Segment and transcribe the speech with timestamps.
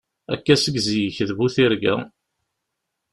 [0.33, 1.95] Akka seg zik, d bu tirga.